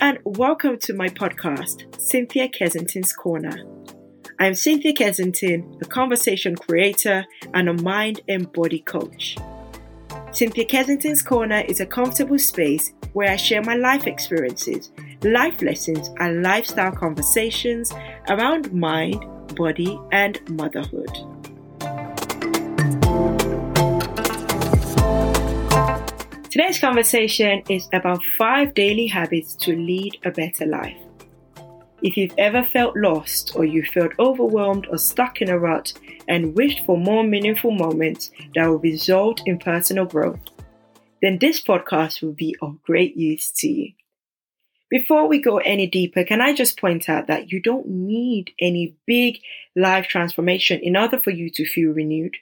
and 0.00 0.18
welcome 0.24 0.78
to 0.78 0.94
my 0.94 1.08
podcast, 1.08 2.00
Cynthia 2.00 2.48
Kensington's 2.48 3.12
Corner. 3.12 3.62
I'm 4.40 4.54
Cynthia 4.54 4.92
Kensington, 4.92 5.78
a 5.80 5.84
conversation 5.84 6.56
creator 6.56 7.24
and 7.52 7.68
a 7.68 7.74
mind 7.74 8.20
and 8.28 8.50
body 8.52 8.80
coach. 8.80 9.36
Cynthia 10.32 10.64
Kensington's 10.64 11.22
Corner 11.22 11.60
is 11.68 11.80
a 11.80 11.86
comfortable 11.86 12.38
space 12.38 12.92
where 13.12 13.30
I 13.30 13.36
share 13.36 13.62
my 13.62 13.74
life 13.74 14.06
experiences, 14.06 14.90
life 15.22 15.62
lessons, 15.62 16.10
and 16.18 16.42
lifestyle 16.42 16.92
conversations 16.92 17.92
around 18.28 18.72
mind, 18.72 19.24
body, 19.54 19.98
and 20.12 20.40
motherhood. 20.50 21.33
Today's 26.54 26.78
conversation 26.78 27.64
is 27.68 27.88
about 27.92 28.22
five 28.38 28.74
daily 28.74 29.08
habits 29.08 29.56
to 29.56 29.74
lead 29.74 30.18
a 30.24 30.30
better 30.30 30.64
life. 30.64 30.96
If 32.00 32.16
you've 32.16 32.38
ever 32.38 32.62
felt 32.62 32.96
lost 32.96 33.56
or 33.56 33.64
you 33.64 33.82
felt 33.82 34.12
overwhelmed 34.20 34.86
or 34.88 34.98
stuck 34.98 35.42
in 35.42 35.50
a 35.50 35.58
rut 35.58 35.92
and 36.28 36.54
wished 36.54 36.86
for 36.86 36.96
more 36.96 37.24
meaningful 37.24 37.72
moments 37.72 38.30
that 38.54 38.68
will 38.68 38.78
result 38.78 39.42
in 39.46 39.58
personal 39.58 40.04
growth, 40.04 40.38
then 41.20 41.38
this 41.40 41.60
podcast 41.60 42.22
will 42.22 42.34
be 42.34 42.54
of 42.62 42.80
great 42.84 43.16
use 43.16 43.50
to 43.56 43.66
you. 43.66 43.92
Before 44.88 45.26
we 45.26 45.42
go 45.42 45.58
any 45.58 45.88
deeper, 45.88 46.22
can 46.22 46.40
I 46.40 46.54
just 46.54 46.80
point 46.80 47.08
out 47.08 47.26
that 47.26 47.50
you 47.50 47.60
don't 47.60 47.88
need 47.88 48.52
any 48.60 48.94
big 49.08 49.40
life 49.74 50.06
transformation 50.06 50.78
in 50.84 50.96
order 50.96 51.18
for 51.18 51.32
you 51.32 51.50
to 51.50 51.66
feel 51.66 51.90
renewed? 51.90 52.36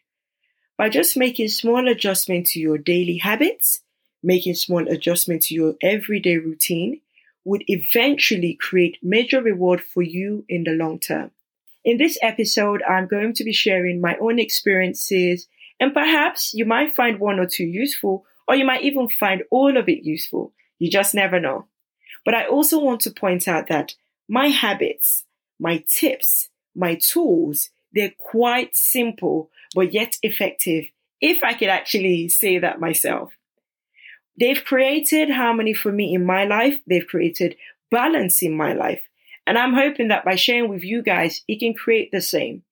By 0.76 0.90
just 0.90 1.16
making 1.16 1.48
small 1.48 1.88
adjustments 1.88 2.52
to 2.52 2.60
your 2.60 2.76
daily 2.76 3.16
habits, 3.16 3.80
making 4.22 4.54
small 4.54 4.86
adjustments 4.88 5.48
to 5.48 5.54
your 5.54 5.74
everyday 5.82 6.36
routine 6.36 7.00
would 7.44 7.64
eventually 7.66 8.54
create 8.54 8.98
major 9.02 9.42
reward 9.42 9.80
for 9.80 10.02
you 10.02 10.44
in 10.48 10.64
the 10.64 10.72
long 10.72 10.98
term. 10.98 11.30
In 11.84 11.98
this 11.98 12.18
episode, 12.22 12.82
I'm 12.88 13.08
going 13.08 13.34
to 13.34 13.44
be 13.44 13.52
sharing 13.52 14.00
my 14.00 14.16
own 14.18 14.38
experiences 14.38 15.48
and 15.80 15.92
perhaps 15.92 16.54
you 16.54 16.64
might 16.64 16.94
find 16.94 17.18
one 17.18 17.40
or 17.40 17.46
two 17.46 17.64
useful 17.64 18.24
or 18.46 18.54
you 18.54 18.64
might 18.64 18.82
even 18.82 19.08
find 19.08 19.42
all 19.50 19.76
of 19.76 19.88
it 19.88 20.04
useful. 20.04 20.52
You 20.78 20.90
just 20.90 21.14
never 21.14 21.40
know. 21.40 21.66
But 22.24 22.34
I 22.34 22.46
also 22.46 22.78
want 22.78 23.00
to 23.02 23.10
point 23.10 23.48
out 23.48 23.66
that 23.66 23.94
my 24.28 24.48
habits, 24.48 25.24
my 25.58 25.84
tips, 25.88 26.48
my 26.74 26.94
tools, 26.94 27.70
they're 27.92 28.14
quite 28.16 28.76
simple, 28.76 29.50
but 29.74 29.92
yet 29.92 30.18
effective, 30.22 30.84
if 31.20 31.42
I 31.42 31.54
could 31.54 31.68
actually 31.68 32.28
say 32.28 32.58
that 32.58 32.80
myself. 32.80 33.32
They've 34.38 34.64
created 34.64 35.30
harmony 35.30 35.74
for 35.74 35.92
me 35.92 36.14
in 36.14 36.24
my 36.24 36.44
life. 36.44 36.78
They've 36.86 37.06
created 37.06 37.56
balance 37.90 38.42
in 38.42 38.56
my 38.56 38.72
life. 38.72 39.02
And 39.46 39.58
I'm 39.58 39.74
hoping 39.74 40.08
that 40.08 40.24
by 40.24 40.36
sharing 40.36 40.68
with 40.68 40.84
you 40.84 41.02
guys, 41.02 41.42
it 41.48 41.58
can 41.58 41.74
create 41.74 42.10
the 42.12 42.20
same. 42.20 42.62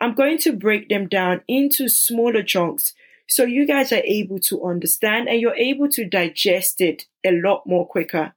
I'm 0.00 0.14
going 0.14 0.38
to 0.38 0.52
break 0.52 0.88
them 0.88 1.08
down 1.08 1.42
into 1.48 1.88
smaller 1.88 2.42
chunks 2.42 2.94
so 3.26 3.44
you 3.44 3.66
guys 3.66 3.92
are 3.92 4.02
able 4.04 4.38
to 4.40 4.64
understand 4.64 5.28
and 5.28 5.40
you're 5.40 5.54
able 5.54 5.88
to 5.88 6.04
digest 6.04 6.80
it 6.80 7.06
a 7.24 7.32
lot 7.32 7.66
more 7.66 7.86
quicker. 7.86 8.34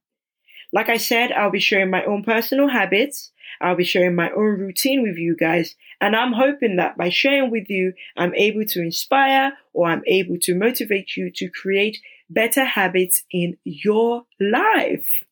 Like 0.72 0.90
I 0.90 0.98
said, 0.98 1.32
I'll 1.32 1.52
be 1.52 1.60
sharing 1.60 1.90
my 1.90 2.04
own 2.06 2.24
personal 2.24 2.70
habits. 2.70 3.32
I'll 3.60 3.76
be 3.76 3.84
sharing 3.84 4.16
my 4.16 4.30
own 4.32 4.60
routine 4.60 5.02
with 5.02 5.18
you 5.18 5.36
guys. 5.36 5.76
And 6.00 6.16
I'm 6.16 6.34
hoping 6.34 6.76
that 6.78 6.98
by 6.98 7.10
sharing 7.10 7.50
with 7.50 7.70
you, 7.70 7.94
I'm 8.16 8.36
able 8.36 8.66
to 8.66 8.82
inspire 8.82 9.54
or 9.74 9.88
I'm 9.88 10.04
able 10.06 10.38
to 10.42 10.56
motivate 10.56 11.18
you 11.18 11.32
to 11.32 11.50
create 11.50 12.00
better 12.30 12.66
habits 12.66 13.24
in 13.32 13.58
your 13.64 14.24
life. 14.40 15.24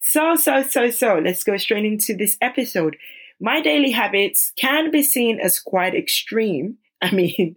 So, 0.00 0.36
so, 0.36 0.62
so, 0.62 0.90
so 0.90 1.18
let's 1.18 1.44
go 1.44 1.56
straight 1.56 1.84
into 1.84 2.14
this 2.14 2.36
episode. 2.40 2.96
My 3.40 3.60
daily 3.60 3.90
habits 3.90 4.52
can 4.56 4.90
be 4.90 5.02
seen 5.02 5.40
as 5.40 5.58
quite 5.58 5.94
extreme. 5.94 6.78
I 7.02 7.10
mean, 7.10 7.56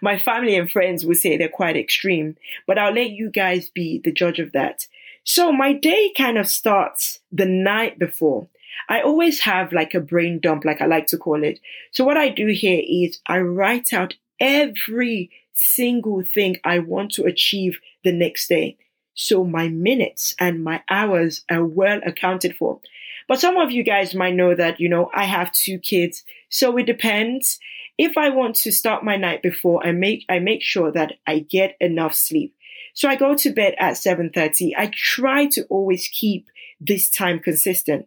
my 0.00 0.18
family 0.18 0.56
and 0.56 0.70
friends 0.70 1.04
would 1.04 1.18
say 1.18 1.36
they're 1.36 1.48
quite 1.48 1.76
extreme, 1.76 2.36
but 2.66 2.78
I'll 2.78 2.94
let 2.94 3.10
you 3.10 3.30
guys 3.30 3.68
be 3.68 4.00
the 4.02 4.12
judge 4.12 4.38
of 4.38 4.52
that. 4.52 4.86
So 5.24 5.52
my 5.52 5.72
day 5.72 6.12
kind 6.16 6.38
of 6.38 6.48
starts 6.48 7.20
the 7.30 7.46
night 7.46 7.98
before. 7.98 8.48
I 8.88 9.02
always 9.02 9.40
have 9.40 9.72
like 9.72 9.94
a 9.94 10.00
brain 10.00 10.40
dump, 10.40 10.64
like 10.64 10.80
I 10.80 10.86
like 10.86 11.06
to 11.08 11.18
call 11.18 11.44
it. 11.44 11.60
So 11.92 12.04
what 12.04 12.16
I 12.16 12.28
do 12.28 12.46
here 12.46 12.82
is 12.84 13.20
I 13.26 13.40
write 13.40 13.92
out 13.92 14.14
every 14.38 15.30
single 15.60 16.22
thing 16.22 16.56
I 16.64 16.78
want 16.78 17.12
to 17.12 17.24
achieve 17.24 17.78
the 18.04 18.12
next 18.12 18.48
day. 18.48 18.76
So 19.14 19.44
my 19.44 19.68
minutes 19.68 20.34
and 20.38 20.64
my 20.64 20.82
hours 20.88 21.44
are 21.50 21.64
well 21.64 22.00
accounted 22.04 22.56
for. 22.56 22.80
But 23.28 23.40
some 23.40 23.56
of 23.58 23.70
you 23.70 23.82
guys 23.82 24.14
might 24.14 24.34
know 24.34 24.54
that, 24.54 24.80
you 24.80 24.88
know, 24.88 25.10
I 25.14 25.24
have 25.24 25.52
two 25.52 25.78
kids. 25.78 26.24
So 26.48 26.76
it 26.78 26.86
depends. 26.86 27.58
If 27.98 28.16
I 28.16 28.30
want 28.30 28.56
to 28.56 28.72
start 28.72 29.04
my 29.04 29.16
night 29.16 29.42
before, 29.42 29.86
I 29.86 29.92
make, 29.92 30.24
I 30.28 30.38
make 30.38 30.62
sure 30.62 30.90
that 30.92 31.14
I 31.26 31.40
get 31.40 31.76
enough 31.80 32.14
sleep. 32.14 32.54
So 32.94 33.08
I 33.08 33.16
go 33.16 33.34
to 33.36 33.52
bed 33.52 33.74
at 33.78 33.94
7.30. 33.94 34.72
I 34.76 34.90
try 34.92 35.46
to 35.48 35.64
always 35.64 36.08
keep 36.08 36.48
this 36.80 37.10
time 37.10 37.38
consistent. 37.38 38.06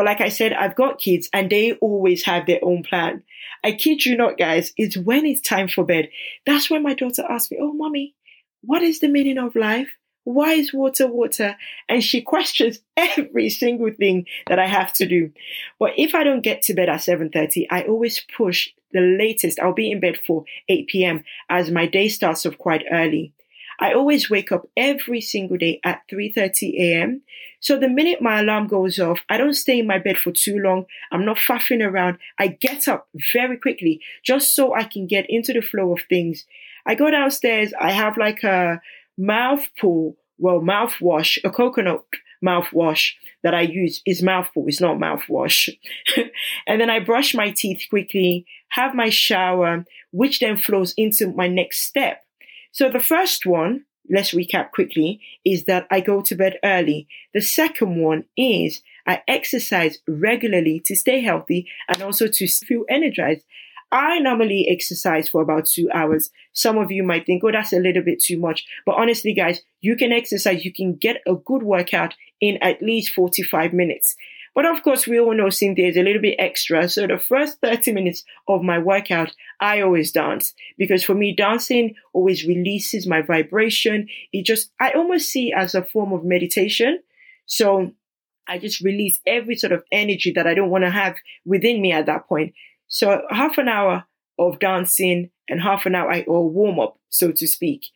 But 0.00 0.06
like 0.06 0.22
I 0.22 0.30
said, 0.30 0.54
I've 0.54 0.76
got 0.76 0.98
kids 0.98 1.28
and 1.30 1.50
they 1.50 1.74
always 1.74 2.22
have 2.22 2.46
their 2.46 2.60
own 2.62 2.82
plan. 2.82 3.22
I 3.62 3.72
kid 3.72 4.06
you 4.06 4.16
not, 4.16 4.38
guys, 4.38 4.72
it's 4.78 4.96
when 4.96 5.26
it's 5.26 5.42
time 5.42 5.68
for 5.68 5.84
bed. 5.84 6.08
That's 6.46 6.70
when 6.70 6.82
my 6.82 6.94
daughter 6.94 7.22
asks 7.28 7.50
me, 7.50 7.58
Oh, 7.60 7.74
mommy, 7.74 8.14
what 8.62 8.82
is 8.82 9.00
the 9.00 9.08
meaning 9.08 9.36
of 9.36 9.54
life? 9.54 9.90
Why 10.24 10.52
is 10.52 10.72
water 10.72 11.06
water? 11.06 11.54
And 11.86 12.02
she 12.02 12.22
questions 12.22 12.78
every 12.96 13.50
single 13.50 13.90
thing 13.92 14.24
that 14.46 14.58
I 14.58 14.68
have 14.68 14.90
to 14.94 15.06
do. 15.06 15.32
But 15.78 15.90
if 15.98 16.14
I 16.14 16.24
don't 16.24 16.40
get 16.40 16.62
to 16.62 16.72
bed 16.72 16.88
at 16.88 17.00
7.30, 17.00 17.66
I 17.70 17.82
always 17.82 18.24
push 18.34 18.70
the 18.92 19.02
latest. 19.02 19.60
I'll 19.60 19.74
be 19.74 19.92
in 19.92 20.00
bed 20.00 20.18
for 20.26 20.46
8 20.70 20.88
p.m. 20.88 21.24
as 21.50 21.70
my 21.70 21.84
day 21.84 22.08
starts 22.08 22.46
off 22.46 22.56
quite 22.56 22.86
early. 22.90 23.34
I 23.80 23.94
always 23.94 24.28
wake 24.28 24.52
up 24.52 24.68
every 24.76 25.22
single 25.22 25.56
day 25.56 25.80
at 25.82 26.02
3:30 26.12 26.78
a.m. 26.78 27.22
So 27.60 27.78
the 27.78 27.88
minute 27.88 28.20
my 28.20 28.40
alarm 28.40 28.66
goes 28.68 28.98
off, 28.98 29.20
I 29.28 29.38
don't 29.38 29.54
stay 29.54 29.78
in 29.78 29.86
my 29.86 29.98
bed 29.98 30.18
for 30.18 30.32
too 30.32 30.58
long. 30.58 30.84
I'm 31.10 31.24
not 31.24 31.38
faffing 31.38 31.82
around. 31.82 32.18
I 32.38 32.48
get 32.48 32.86
up 32.88 33.08
very 33.32 33.56
quickly 33.56 34.00
just 34.22 34.54
so 34.54 34.74
I 34.74 34.84
can 34.84 35.06
get 35.06 35.26
into 35.28 35.54
the 35.54 35.62
flow 35.62 35.92
of 35.92 36.00
things. 36.08 36.44
I 36.86 36.94
go 36.94 37.10
downstairs. 37.10 37.72
I 37.80 37.92
have 37.92 38.18
like 38.18 38.42
a 38.42 38.80
mouth 39.16 39.66
pool, 39.78 40.16
well, 40.38 40.60
mouthwash, 40.60 41.38
a 41.44 41.50
coconut 41.50 42.04
mouthwash 42.44 43.12
that 43.42 43.54
I 43.54 43.62
use 43.62 44.02
is 44.06 44.22
mouthpool. 44.22 44.68
It's 44.68 44.80
not 44.80 44.98
mouthwash. 44.98 45.68
and 46.66 46.80
then 46.80 46.90
I 46.90 47.00
brush 47.00 47.34
my 47.34 47.50
teeth 47.50 47.86
quickly, 47.88 48.46
have 48.70 48.94
my 48.94 49.10
shower, 49.10 49.84
which 50.10 50.40
then 50.40 50.56
flows 50.56 50.94
into 50.96 51.32
my 51.32 51.48
next 51.48 51.82
step. 51.82 52.22
So 52.72 52.88
the 52.88 53.00
first 53.00 53.46
one, 53.46 53.84
let's 54.08 54.32
recap 54.32 54.70
quickly, 54.72 55.20
is 55.44 55.64
that 55.64 55.86
I 55.90 56.00
go 56.00 56.20
to 56.22 56.34
bed 56.34 56.58
early. 56.64 57.08
The 57.34 57.40
second 57.40 58.00
one 58.00 58.24
is 58.36 58.82
I 59.06 59.22
exercise 59.26 59.98
regularly 60.06 60.80
to 60.86 60.96
stay 60.96 61.20
healthy 61.20 61.68
and 61.88 62.02
also 62.02 62.26
to 62.26 62.46
feel 62.46 62.84
energized. 62.88 63.44
I 63.92 64.20
normally 64.20 64.68
exercise 64.68 65.28
for 65.28 65.42
about 65.42 65.66
two 65.66 65.88
hours. 65.92 66.30
Some 66.52 66.78
of 66.78 66.92
you 66.92 67.02
might 67.02 67.26
think, 67.26 67.42
oh, 67.42 67.50
that's 67.50 67.72
a 67.72 67.80
little 67.80 68.02
bit 68.02 68.22
too 68.22 68.38
much. 68.38 68.64
But 68.86 68.94
honestly, 68.94 69.34
guys, 69.34 69.62
you 69.80 69.96
can 69.96 70.12
exercise. 70.12 70.64
You 70.64 70.72
can 70.72 70.94
get 70.94 71.22
a 71.26 71.34
good 71.34 71.64
workout 71.64 72.14
in 72.40 72.56
at 72.62 72.80
least 72.80 73.12
45 73.12 73.72
minutes. 73.72 74.14
But 74.60 74.76
of 74.76 74.82
course, 74.82 75.06
we 75.06 75.18
all 75.18 75.34
know 75.34 75.48
Cynthia 75.48 75.88
is 75.88 75.96
a 75.96 76.02
little 76.02 76.20
bit 76.20 76.36
extra. 76.38 76.86
So 76.86 77.06
the 77.06 77.16
first 77.16 77.62
30 77.62 77.92
minutes 77.92 78.24
of 78.46 78.62
my 78.62 78.78
workout, 78.78 79.34
I 79.58 79.80
always 79.80 80.12
dance 80.12 80.52
because 80.76 81.02
for 81.02 81.14
me, 81.14 81.34
dancing 81.34 81.94
always 82.12 82.44
releases 82.44 83.06
my 83.06 83.22
vibration. 83.22 84.06
It 84.34 84.44
just, 84.44 84.70
I 84.78 84.90
almost 84.90 85.30
see 85.30 85.50
as 85.50 85.74
a 85.74 85.82
form 85.82 86.12
of 86.12 86.26
meditation. 86.26 87.00
So 87.46 87.92
I 88.46 88.58
just 88.58 88.82
release 88.82 89.18
every 89.26 89.56
sort 89.56 89.72
of 89.72 89.82
energy 89.90 90.30
that 90.32 90.46
I 90.46 90.52
don't 90.52 90.68
want 90.68 90.84
to 90.84 90.90
have 90.90 91.16
within 91.46 91.80
me 91.80 91.92
at 91.92 92.04
that 92.04 92.28
point. 92.28 92.52
So 92.86 93.22
half 93.30 93.56
an 93.56 93.68
hour 93.68 94.04
of 94.38 94.58
dancing 94.58 95.30
and 95.48 95.62
half 95.62 95.86
an 95.86 95.94
hour 95.94 96.22
or 96.26 96.50
warm 96.50 96.78
up, 96.78 96.98
so 97.08 97.32
to 97.32 97.46
speak. 97.48 97.86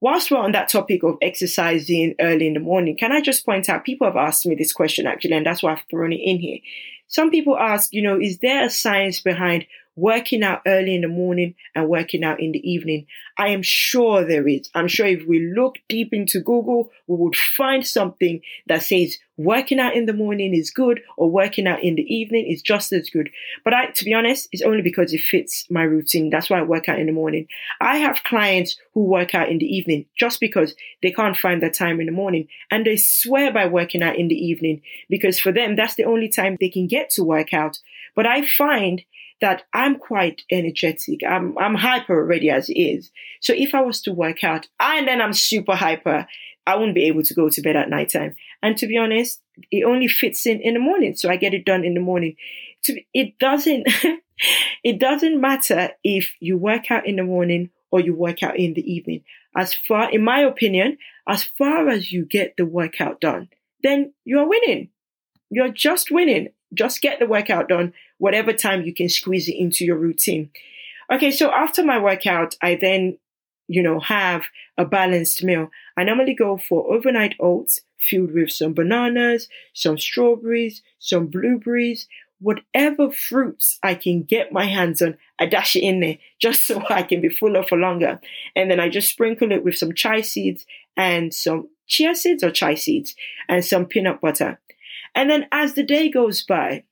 Whilst 0.00 0.30
we're 0.30 0.38
on 0.38 0.52
that 0.52 0.68
topic 0.68 1.02
of 1.02 1.16
exercising 1.22 2.14
early 2.20 2.46
in 2.46 2.54
the 2.54 2.60
morning, 2.60 2.96
can 2.96 3.12
I 3.12 3.20
just 3.20 3.46
point 3.46 3.68
out 3.68 3.84
people 3.84 4.06
have 4.06 4.16
asked 4.16 4.44
me 4.44 4.54
this 4.54 4.72
question 4.72 5.06
actually, 5.06 5.32
and 5.32 5.46
that's 5.46 5.62
why 5.62 5.72
I've 5.72 5.84
thrown 5.90 6.12
it 6.12 6.20
in 6.22 6.38
here. 6.38 6.58
Some 7.06 7.30
people 7.30 7.56
ask, 7.56 7.92
you 7.92 8.02
know, 8.02 8.20
is 8.20 8.38
there 8.38 8.64
a 8.64 8.70
science 8.70 9.20
behind 9.20 9.66
working 9.96 10.42
out 10.42 10.62
early 10.66 10.94
in 10.94 11.02
the 11.02 11.08
morning 11.08 11.54
and 11.74 11.88
working 11.88 12.24
out 12.24 12.40
in 12.40 12.52
the 12.52 12.70
evening? 12.70 13.06
I 13.36 13.48
am 13.48 13.62
sure 13.62 14.24
there 14.24 14.46
is. 14.46 14.70
I'm 14.74 14.88
sure 14.88 15.06
if 15.06 15.26
we 15.26 15.52
look 15.54 15.76
deep 15.88 16.12
into 16.12 16.40
Google, 16.40 16.90
we 17.06 17.16
would 17.16 17.36
find 17.36 17.86
something 17.86 18.40
that 18.66 18.82
says 18.82 19.18
working 19.36 19.80
out 19.80 19.96
in 19.96 20.06
the 20.06 20.12
morning 20.12 20.54
is 20.54 20.70
good 20.70 21.00
or 21.16 21.30
working 21.30 21.66
out 21.66 21.82
in 21.82 21.96
the 21.96 22.02
evening 22.02 22.46
is 22.46 22.62
just 22.62 22.92
as 22.92 23.10
good. 23.10 23.30
But 23.64 23.74
I, 23.74 23.86
to 23.86 24.04
be 24.04 24.14
honest, 24.14 24.48
it's 24.52 24.62
only 24.62 24.82
because 24.82 25.12
it 25.12 25.20
fits 25.20 25.66
my 25.70 25.82
routine. 25.82 26.30
That's 26.30 26.48
why 26.48 26.60
I 26.60 26.62
work 26.62 26.88
out 26.88 26.98
in 26.98 27.06
the 27.06 27.12
morning. 27.12 27.48
I 27.80 27.96
have 27.98 28.24
clients 28.24 28.76
who 28.92 29.04
work 29.04 29.34
out 29.34 29.48
in 29.48 29.58
the 29.58 29.66
evening 29.66 30.06
just 30.16 30.40
because 30.40 30.74
they 31.02 31.10
can't 31.10 31.36
find 31.36 31.62
the 31.62 31.70
time 31.70 32.00
in 32.00 32.06
the 32.06 32.12
morning 32.12 32.48
and 32.70 32.86
they 32.86 32.96
swear 32.96 33.52
by 33.52 33.66
working 33.66 34.02
out 34.02 34.16
in 34.16 34.28
the 34.28 34.34
evening 34.34 34.82
because 35.08 35.40
for 35.40 35.52
them, 35.52 35.76
that's 35.76 35.96
the 35.96 36.04
only 36.04 36.28
time 36.28 36.56
they 36.60 36.68
can 36.68 36.86
get 36.86 37.10
to 37.10 37.24
work 37.24 37.52
out. 37.52 37.80
But 38.14 38.26
I 38.26 38.46
find 38.46 39.02
that 39.40 39.62
I'm 39.72 39.98
quite 39.98 40.42
energetic. 40.50 41.20
I'm, 41.28 41.56
I'm 41.58 41.74
hyper 41.74 42.16
already 42.16 42.50
as 42.50 42.68
it 42.68 42.78
is. 42.78 43.10
So 43.40 43.52
if 43.54 43.74
I 43.74 43.80
was 43.80 44.00
to 44.02 44.12
work 44.12 44.44
out 44.44 44.68
and 44.80 45.06
then 45.06 45.20
I'm 45.20 45.32
super 45.32 45.74
hyper, 45.74 46.26
I 46.66 46.76
wouldn't 46.76 46.94
be 46.94 47.04
able 47.04 47.22
to 47.22 47.34
go 47.34 47.48
to 47.48 47.62
bed 47.62 47.76
at 47.76 47.90
nighttime. 47.90 48.36
And 48.62 48.76
to 48.78 48.86
be 48.86 48.96
honest, 48.96 49.40
it 49.70 49.84
only 49.84 50.08
fits 50.08 50.46
in 50.46 50.60
in 50.60 50.74
the 50.74 50.80
morning. 50.80 51.14
So 51.16 51.28
I 51.30 51.36
get 51.36 51.54
it 51.54 51.64
done 51.64 51.84
in 51.84 51.94
the 51.94 52.00
morning. 52.00 52.36
It 53.12 53.38
doesn't, 53.38 53.86
it 54.84 54.98
doesn't 54.98 55.40
matter 55.40 55.90
if 56.02 56.32
you 56.40 56.56
work 56.56 56.90
out 56.90 57.06
in 57.06 57.16
the 57.16 57.24
morning 57.24 57.70
or 57.90 58.00
you 58.00 58.14
work 58.14 58.42
out 58.42 58.58
in 58.58 58.74
the 58.74 58.92
evening. 58.92 59.24
As 59.56 59.74
far, 59.74 60.10
in 60.10 60.24
my 60.24 60.40
opinion, 60.40 60.98
as 61.28 61.44
far 61.44 61.88
as 61.88 62.10
you 62.10 62.24
get 62.24 62.54
the 62.56 62.66
workout 62.66 63.20
done, 63.20 63.48
then 63.82 64.12
you're 64.24 64.48
winning. 64.48 64.88
You're 65.50 65.68
just 65.68 66.10
winning. 66.10 66.48
Just 66.72 67.00
get 67.00 67.20
the 67.20 67.26
workout 67.26 67.68
done, 67.68 67.92
whatever 68.18 68.52
time 68.52 68.82
you 68.82 68.94
can 68.94 69.08
squeeze 69.08 69.48
it 69.48 69.56
into 69.56 69.84
your 69.84 69.96
routine. 69.96 70.50
Okay, 71.10 71.30
so 71.30 71.50
after 71.50 71.84
my 71.84 71.98
workout, 71.98 72.56
I 72.62 72.76
then, 72.76 73.18
you 73.68 73.82
know, 73.82 74.00
have 74.00 74.44
a 74.78 74.84
balanced 74.84 75.42
meal. 75.44 75.70
I 75.96 76.04
normally 76.04 76.34
go 76.34 76.56
for 76.56 76.92
overnight 76.92 77.34
oats 77.40 77.80
filled 77.98 78.32
with 78.32 78.50
some 78.50 78.74
bananas, 78.74 79.48
some 79.72 79.98
strawberries, 79.98 80.82
some 80.98 81.26
blueberries, 81.26 82.08
whatever 82.40 83.10
fruits 83.10 83.78
I 83.82 83.94
can 83.94 84.22
get 84.22 84.52
my 84.52 84.66
hands 84.66 85.00
on, 85.00 85.16
I 85.38 85.46
dash 85.46 85.76
it 85.76 85.80
in 85.80 86.00
there 86.00 86.18
just 86.40 86.66
so 86.66 86.82
I 86.88 87.02
can 87.02 87.20
be 87.20 87.28
fuller 87.28 87.64
for 87.64 87.78
longer. 87.78 88.20
And 88.54 88.70
then 88.70 88.80
I 88.80 88.88
just 88.88 89.10
sprinkle 89.10 89.52
it 89.52 89.64
with 89.64 89.76
some 89.76 89.94
chia 89.94 90.22
seeds 90.22 90.66
and 90.96 91.32
some 91.32 91.68
chia 91.86 92.14
seeds 92.14 92.44
or 92.44 92.50
chia 92.50 92.76
seeds 92.76 93.14
and 93.48 93.64
some 93.64 93.86
peanut 93.86 94.20
butter. 94.20 94.60
And 95.14 95.30
then 95.30 95.46
as 95.52 95.74
the 95.74 95.82
day 95.82 96.10
goes 96.10 96.42
by, 96.42 96.84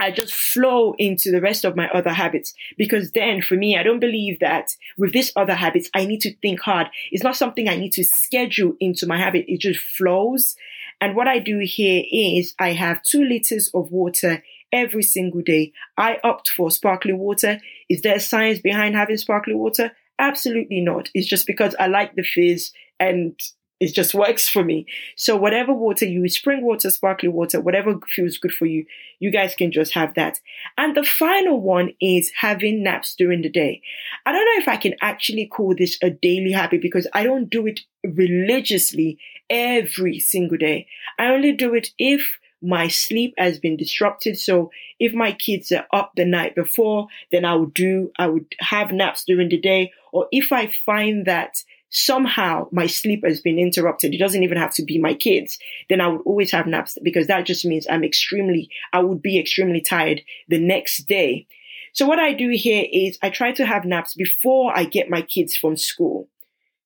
I 0.00 0.10
just 0.10 0.32
flow 0.32 0.94
into 0.98 1.30
the 1.30 1.40
rest 1.40 1.64
of 1.64 1.76
my 1.76 1.88
other 1.88 2.12
habits 2.12 2.54
because 2.76 3.12
then 3.12 3.42
for 3.42 3.56
me, 3.56 3.76
I 3.76 3.82
don't 3.82 4.00
believe 4.00 4.38
that 4.40 4.70
with 4.96 5.12
these 5.12 5.32
other 5.34 5.54
habits, 5.54 5.90
I 5.94 6.06
need 6.06 6.20
to 6.20 6.34
think 6.36 6.60
hard. 6.60 6.88
It's 7.10 7.24
not 7.24 7.36
something 7.36 7.68
I 7.68 7.76
need 7.76 7.92
to 7.92 8.04
schedule 8.04 8.74
into 8.78 9.06
my 9.06 9.18
habit. 9.18 9.46
It 9.48 9.60
just 9.60 9.80
flows. 9.80 10.54
And 11.00 11.16
what 11.16 11.28
I 11.28 11.38
do 11.38 11.58
here 11.60 12.04
is 12.10 12.54
I 12.58 12.72
have 12.72 13.02
two 13.02 13.24
liters 13.24 13.70
of 13.74 13.90
water 13.90 14.42
every 14.72 15.02
single 15.02 15.42
day. 15.42 15.72
I 15.96 16.18
opt 16.22 16.48
for 16.50 16.70
sparkling 16.70 17.18
water. 17.18 17.60
Is 17.88 18.02
there 18.02 18.20
science 18.20 18.60
behind 18.60 18.94
having 18.94 19.16
sparkling 19.16 19.58
water? 19.58 19.92
Absolutely 20.18 20.80
not. 20.80 21.08
It's 21.14 21.28
just 21.28 21.46
because 21.46 21.74
I 21.78 21.86
like 21.86 22.14
the 22.14 22.22
fizz 22.22 22.72
and 23.00 23.38
it 23.80 23.94
just 23.94 24.14
works 24.14 24.48
for 24.48 24.64
me. 24.64 24.86
So 25.16 25.36
whatever 25.36 25.72
water 25.72 26.04
you 26.04 26.22
use, 26.22 26.36
spring 26.36 26.64
water, 26.64 26.90
sparkling 26.90 27.32
water, 27.32 27.60
whatever 27.60 27.98
feels 28.14 28.36
good 28.36 28.52
for 28.52 28.66
you, 28.66 28.84
you 29.20 29.30
guys 29.30 29.54
can 29.54 29.70
just 29.70 29.94
have 29.94 30.14
that. 30.14 30.40
And 30.76 30.96
the 30.96 31.04
final 31.04 31.60
one 31.60 31.92
is 32.00 32.32
having 32.40 32.82
naps 32.82 33.14
during 33.14 33.42
the 33.42 33.48
day. 33.48 33.80
I 34.26 34.32
don't 34.32 34.44
know 34.44 34.62
if 34.62 34.68
I 34.68 34.76
can 34.76 34.94
actually 35.00 35.46
call 35.46 35.74
this 35.76 35.96
a 36.02 36.10
daily 36.10 36.52
habit 36.52 36.82
because 36.82 37.06
I 37.12 37.22
don't 37.22 37.48
do 37.48 37.66
it 37.66 37.80
religiously 38.04 39.18
every 39.48 40.18
single 40.18 40.58
day. 40.58 40.86
I 41.18 41.26
only 41.26 41.52
do 41.52 41.74
it 41.74 41.90
if 41.98 42.38
my 42.60 42.88
sleep 42.88 43.34
has 43.38 43.58
been 43.58 43.76
disrupted. 43.76 44.36
So 44.38 44.70
if 44.98 45.14
my 45.14 45.32
kids 45.32 45.70
are 45.70 45.86
up 45.92 46.12
the 46.16 46.24
night 46.24 46.56
before, 46.56 47.06
then 47.30 47.44
I 47.44 47.54
would 47.54 47.74
do, 47.74 48.10
I 48.18 48.26
would 48.26 48.46
have 48.58 48.90
naps 48.90 49.24
during 49.24 49.48
the 49.48 49.60
day. 49.60 49.92
Or 50.12 50.26
if 50.32 50.50
I 50.50 50.72
find 50.84 51.24
that 51.26 51.62
somehow 51.90 52.68
my 52.70 52.86
sleep 52.86 53.24
has 53.24 53.40
been 53.40 53.58
interrupted. 53.58 54.14
It 54.14 54.18
doesn't 54.18 54.42
even 54.42 54.58
have 54.58 54.74
to 54.74 54.82
be 54.82 54.98
my 54.98 55.14
kids. 55.14 55.58
Then 55.88 56.00
I 56.00 56.08
would 56.08 56.22
always 56.22 56.50
have 56.52 56.66
naps 56.66 56.98
because 57.02 57.26
that 57.28 57.46
just 57.46 57.64
means 57.64 57.86
I'm 57.88 58.04
extremely, 58.04 58.70
I 58.92 59.00
would 59.00 59.22
be 59.22 59.38
extremely 59.38 59.80
tired 59.80 60.22
the 60.48 60.58
next 60.58 61.06
day. 61.06 61.46
So 61.92 62.06
what 62.06 62.18
I 62.18 62.32
do 62.32 62.50
here 62.50 62.86
is 62.92 63.18
I 63.22 63.30
try 63.30 63.52
to 63.52 63.66
have 63.66 63.84
naps 63.84 64.14
before 64.14 64.76
I 64.76 64.84
get 64.84 65.10
my 65.10 65.22
kids 65.22 65.56
from 65.56 65.76
school. 65.76 66.28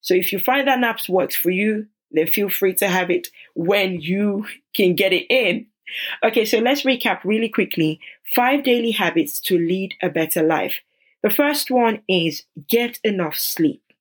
So 0.01 0.15
if 0.15 0.33
you 0.33 0.39
find 0.39 0.67
that 0.67 0.79
naps 0.79 1.09
works 1.09 1.35
for 1.37 1.51
you, 1.51 1.87
then 2.11 2.27
feel 2.27 2.49
free 2.49 2.75
to 2.75 2.89
have 2.89 3.11
it 3.11 3.29
when 3.55 4.01
you 4.01 4.47
can 4.75 4.95
get 4.95 5.13
it 5.13 5.27
in. 5.31 5.67
Okay, 6.23 6.45
so 6.45 6.59
let's 6.59 6.83
recap 6.83 7.21
really 7.25 7.49
quickly. 7.49 8.01
Five 8.35 8.65
daily 8.65 8.93
habits 8.93 9.41
to 9.41 9.59
lead 9.59 9.95
a 10.03 10.09
better 10.09 10.43
life. 10.43 10.81
The 11.23 11.31
first 11.31 11.71
one 11.71 12.03
is 12.09 12.45
get 12.69 12.99
enough 13.05 13.37
sleep. 13.37 13.92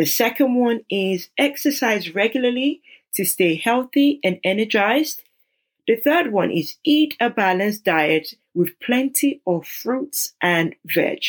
The 0.00 0.06
second 0.06 0.54
one 0.54 0.80
is 0.88 1.28
exercise 1.36 2.14
regularly 2.14 2.80
to 3.12 3.26
stay 3.26 3.56
healthy 3.56 4.18
and 4.24 4.40
energized. 4.42 5.24
The 5.86 5.96
third 5.96 6.32
one 6.32 6.50
is 6.50 6.76
eat 6.82 7.18
a 7.20 7.28
balanced 7.28 7.84
diet 7.84 8.32
with 8.54 8.80
plenty 8.80 9.42
of 9.46 9.66
fruits 9.66 10.32
and 10.40 10.74
veg. 10.86 11.22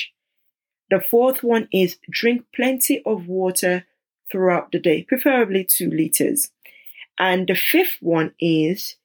The 0.89 1.01
fourth 1.01 1.44
one 1.44 1.68
is 1.73 1.97
drink 2.09 2.45
plenty 2.56 3.03
of 3.06 3.27
water 3.27 3.88
throughout 4.31 4.71
the 4.71 4.79
day, 4.79 5.03
preferably 5.03 5.65
two 5.65 5.89
liters. 5.89 6.51
And 7.19 7.47
the 7.47 7.56
fifth 7.56 7.97
one 8.00 8.35
is 8.39 8.95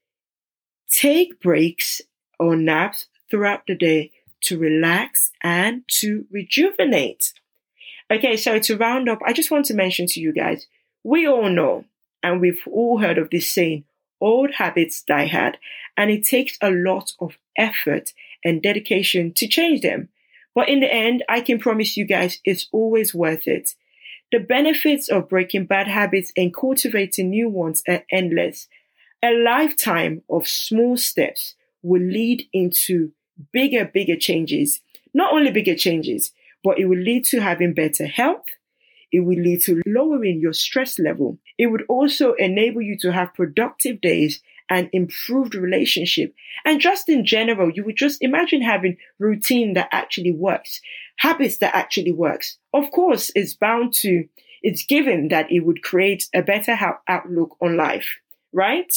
take 0.88 1.40
breaks 1.40 2.00
or 2.38 2.54
naps 2.54 3.06
throughout 3.28 3.66
the 3.66 3.74
day 3.74 4.12
to 4.42 4.60
relax 4.60 5.32
and 5.42 5.82
to 5.98 6.24
rejuvenate. 6.30 7.32
Okay, 8.10 8.36
so 8.36 8.58
to 8.58 8.76
round 8.76 9.08
up, 9.08 9.20
I 9.24 9.32
just 9.32 9.50
want 9.50 9.66
to 9.66 9.74
mention 9.74 10.06
to 10.08 10.20
you 10.20 10.32
guys, 10.32 10.66
we 11.02 11.26
all 11.26 11.48
know 11.48 11.84
and 12.22 12.40
we've 12.40 12.62
all 12.70 12.98
heard 12.98 13.18
of 13.18 13.30
this 13.30 13.48
saying, 13.48 13.84
old 14.20 14.52
habits 14.54 15.02
die 15.02 15.26
hard, 15.26 15.58
and 15.96 16.10
it 16.10 16.24
takes 16.24 16.56
a 16.60 16.70
lot 16.70 17.12
of 17.20 17.36
effort 17.56 18.12
and 18.44 18.62
dedication 18.62 19.32
to 19.34 19.46
change 19.46 19.80
them. 19.82 20.08
But 20.54 20.68
in 20.68 20.80
the 20.80 20.92
end, 20.92 21.22
I 21.28 21.40
can 21.40 21.58
promise 21.58 21.96
you 21.96 22.04
guys 22.04 22.40
it's 22.44 22.68
always 22.72 23.14
worth 23.14 23.46
it. 23.46 23.74
The 24.32 24.40
benefits 24.40 25.08
of 25.08 25.28
breaking 25.28 25.66
bad 25.66 25.86
habits 25.86 26.32
and 26.36 26.54
cultivating 26.54 27.30
new 27.30 27.48
ones 27.48 27.82
are 27.88 28.04
endless. 28.10 28.68
A 29.22 29.32
lifetime 29.32 30.22
of 30.30 30.48
small 30.48 30.96
steps 30.96 31.54
will 31.82 32.02
lead 32.02 32.44
into 32.52 33.12
bigger, 33.52 33.84
bigger 33.84 34.16
changes. 34.16 34.80
Not 35.14 35.32
only 35.32 35.50
bigger 35.50 35.76
changes, 35.76 36.32
but 36.62 36.78
it 36.78 36.86
will 36.86 36.98
lead 36.98 37.24
to 37.26 37.40
having 37.40 37.74
better 37.74 38.06
health. 38.06 38.44
It 39.12 39.20
will 39.20 39.38
lead 39.38 39.62
to 39.62 39.82
lowering 39.86 40.40
your 40.40 40.52
stress 40.52 40.98
level. 40.98 41.38
It 41.58 41.66
would 41.68 41.84
also 41.88 42.32
enable 42.34 42.82
you 42.82 42.98
to 42.98 43.12
have 43.12 43.34
productive 43.34 44.00
days 44.00 44.42
and 44.68 44.90
improved 44.92 45.54
relationship. 45.54 46.34
And 46.64 46.80
just 46.80 47.08
in 47.08 47.24
general, 47.24 47.70
you 47.70 47.84
would 47.84 47.96
just 47.96 48.20
imagine 48.20 48.62
having 48.62 48.96
routine 49.18 49.74
that 49.74 49.88
actually 49.92 50.32
works, 50.32 50.80
habits 51.18 51.58
that 51.58 51.74
actually 51.74 52.12
works. 52.12 52.58
Of 52.74 52.90
course, 52.90 53.30
it's 53.34 53.54
bound 53.54 53.94
to, 53.94 54.24
it's 54.62 54.84
given 54.84 55.28
that 55.28 55.50
it 55.50 55.60
would 55.60 55.82
create 55.82 56.28
a 56.34 56.42
better 56.42 56.76
outlook 57.08 57.56
on 57.60 57.76
life, 57.76 58.08
right? 58.52 58.92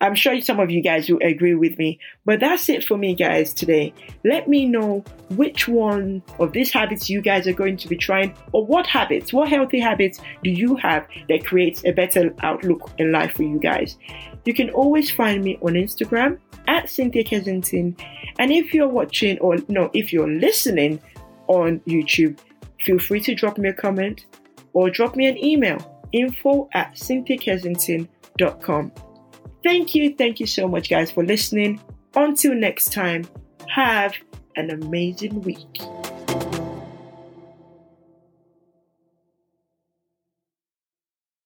I'm 0.00 0.14
sure 0.14 0.38
some 0.40 0.60
of 0.60 0.70
you 0.70 0.82
guys 0.82 1.08
will 1.08 1.20
agree 1.22 1.54
with 1.54 1.78
me. 1.78 1.98
But 2.24 2.40
that's 2.40 2.68
it 2.68 2.84
for 2.84 2.98
me, 2.98 3.14
guys, 3.14 3.54
today. 3.54 3.94
Let 4.24 4.46
me 4.46 4.66
know 4.66 5.02
which 5.30 5.68
one 5.68 6.22
of 6.38 6.52
these 6.52 6.70
habits 6.70 7.08
you 7.08 7.22
guys 7.22 7.46
are 7.46 7.52
going 7.52 7.78
to 7.78 7.88
be 7.88 7.96
trying, 7.96 8.34
or 8.52 8.66
what 8.66 8.86
habits, 8.86 9.32
what 9.32 9.48
healthy 9.48 9.80
habits 9.80 10.20
do 10.42 10.50
you 10.50 10.76
have 10.76 11.06
that 11.28 11.46
creates 11.46 11.82
a 11.84 11.92
better 11.92 12.34
outlook 12.42 12.90
in 12.98 13.10
life 13.12 13.34
for 13.34 13.42
you 13.42 13.58
guys. 13.58 13.96
You 14.44 14.52
can 14.54 14.70
always 14.70 15.10
find 15.10 15.42
me 15.42 15.58
on 15.62 15.72
Instagram 15.72 16.38
at 16.68 16.90
Cynthia 16.90 17.24
Kensington. 17.24 17.96
And 18.38 18.52
if 18.52 18.74
you're 18.74 18.88
watching, 18.88 19.38
or 19.38 19.56
no, 19.68 19.90
if 19.94 20.12
you're 20.12 20.28
listening 20.28 21.00
on 21.48 21.80
YouTube, 21.80 22.38
feel 22.84 22.98
free 22.98 23.20
to 23.20 23.34
drop 23.34 23.56
me 23.56 23.70
a 23.70 23.72
comment 23.72 24.26
or 24.72 24.90
drop 24.90 25.16
me 25.16 25.26
an 25.26 25.42
email 25.42 25.78
info 26.12 26.68
at 26.74 26.94
cynthiakensington.com. 26.94 28.92
Thank 29.66 29.96
you. 29.96 30.14
Thank 30.14 30.38
you 30.38 30.46
so 30.46 30.68
much, 30.68 30.88
guys, 30.88 31.10
for 31.10 31.24
listening. 31.24 31.80
Until 32.14 32.54
next 32.54 32.92
time, 32.92 33.26
have 33.68 34.14
an 34.54 34.70
amazing 34.70 35.42
week. 35.42 35.80